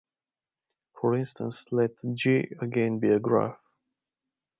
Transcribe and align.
For 0.99 1.13
instance, 1.15 1.63
Let 1.69 1.91
"G" 2.15 2.49
again 2.59 2.97
be 2.97 3.09
a 3.09 3.19
graph. 3.19 3.61